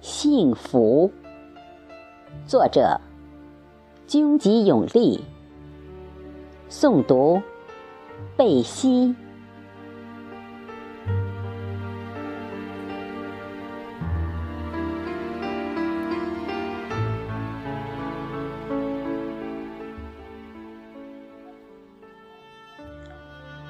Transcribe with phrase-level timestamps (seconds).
[0.00, 1.12] 幸福。
[2.46, 2.98] 作者：
[4.06, 5.22] 军吉永利。
[6.70, 7.42] 诵读：
[8.34, 9.14] 贝西。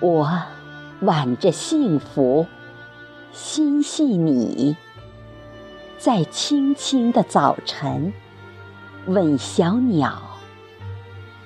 [0.01, 0.31] 我
[1.03, 2.47] 挽着幸福，
[3.33, 4.77] 心系你。
[6.01, 8.11] 在青青的早晨，
[9.05, 10.19] 吻小鸟，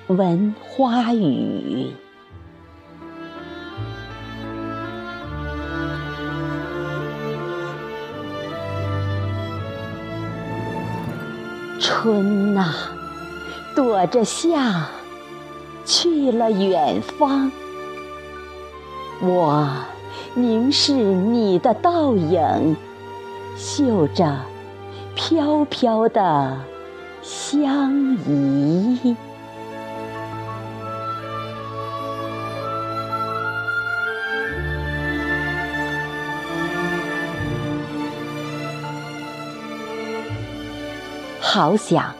[0.07, 1.91] 闻花语。
[11.81, 12.73] 春呐，
[13.75, 14.87] 躲着夏，
[15.83, 17.51] 去了远方。
[19.19, 19.67] 我
[20.33, 22.77] 凝视你的倒影。
[23.57, 24.37] 嗅着
[25.27, 26.55] 飘飘的
[27.23, 29.15] 香怡，
[41.41, 42.13] 好想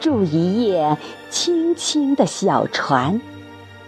[0.00, 0.98] 住一夜
[1.30, 3.20] 轻轻的小船，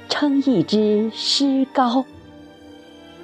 [0.09, 2.05] 撑一只诗篙，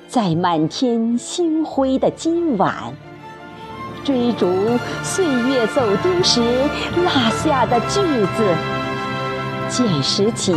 [0.08, 2.92] 在满天星辉的今晚。
[4.08, 6.40] 追逐岁月走丢时
[6.96, 8.00] 落下的句
[8.38, 8.54] 子，
[9.68, 10.54] 捡拾起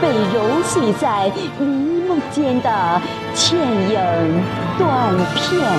[0.00, 1.66] 被揉碎在迷
[2.08, 3.00] 梦间的
[3.36, 3.56] 倩
[3.88, 4.42] 影
[4.76, 5.78] 断片，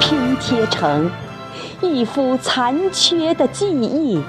[0.00, 1.10] 拼贴成
[1.82, 4.22] 一幅残缺的记忆，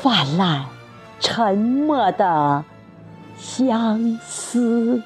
[0.00, 0.64] 泛滥
[1.20, 2.64] 沉默的
[3.36, 5.02] 相思。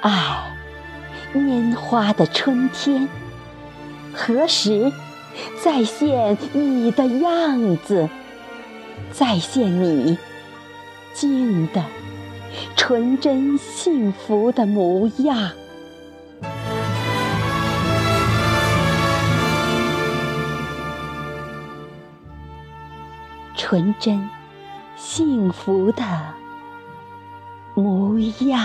[0.00, 0.52] 爱，
[1.34, 3.08] 拈花的春天，
[4.14, 4.92] 何时
[5.62, 8.08] 再现你的样子？
[9.10, 10.16] 再现你
[11.14, 11.84] 静的、
[12.76, 15.50] 纯真、幸福的模样。
[23.56, 24.30] 纯真、
[24.96, 26.04] 幸福的
[27.74, 28.64] 模样。